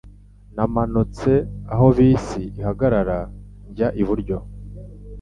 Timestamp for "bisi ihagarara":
1.97-3.19